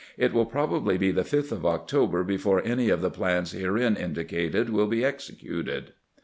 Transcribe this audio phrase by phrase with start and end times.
[0.17, 4.71] It will probably be the 5th of October before any of the plans herein indicated
[4.71, 5.93] will be executed.